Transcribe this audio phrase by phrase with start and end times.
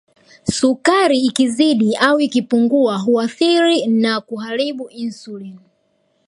[0.43, 5.59] Sukari ikizidi au ikipungua huathiri na kuharibu Insulini